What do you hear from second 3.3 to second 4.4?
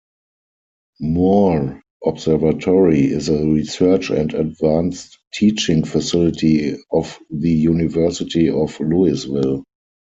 research and